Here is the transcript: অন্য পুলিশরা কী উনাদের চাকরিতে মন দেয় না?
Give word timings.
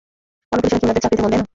অন্য 0.53 0.61
পুলিশরা 0.63 0.77
কী 0.79 0.83
উনাদের 0.89 1.03
চাকরিতে 1.03 1.23
মন 1.23 1.31
দেয় 1.33 1.41
না? 1.41 1.47